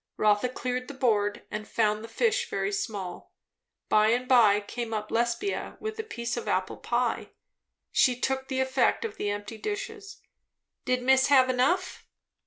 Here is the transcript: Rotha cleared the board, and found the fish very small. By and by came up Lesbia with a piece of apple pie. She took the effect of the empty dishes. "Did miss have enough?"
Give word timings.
Rotha 0.17 0.49
cleared 0.49 0.87
the 0.87 0.95
board, 0.95 1.43
and 1.51 1.67
found 1.67 2.03
the 2.03 2.07
fish 2.07 2.49
very 2.49 2.71
small. 2.71 3.35
By 3.87 4.07
and 4.07 4.27
by 4.27 4.59
came 4.59 4.95
up 4.95 5.11
Lesbia 5.11 5.77
with 5.79 5.99
a 5.99 6.03
piece 6.03 6.35
of 6.35 6.47
apple 6.47 6.77
pie. 6.77 7.29
She 7.91 8.19
took 8.19 8.47
the 8.47 8.61
effect 8.61 9.05
of 9.05 9.17
the 9.17 9.29
empty 9.29 9.59
dishes. 9.59 10.17
"Did 10.85 11.03
miss 11.03 11.27
have 11.27 11.51
enough?" 11.51 12.07